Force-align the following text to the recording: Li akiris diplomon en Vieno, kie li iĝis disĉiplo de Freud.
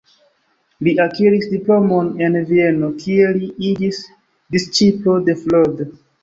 Li 0.85 0.93
akiris 1.03 1.43
diplomon 1.51 2.09
en 2.27 2.37
Vieno, 2.53 2.89
kie 3.03 3.29
li 3.37 3.51
iĝis 3.73 4.01
disĉiplo 4.57 5.17
de 5.29 5.37
Freud. 5.45 5.87